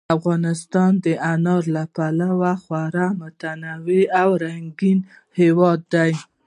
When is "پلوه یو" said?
1.95-2.61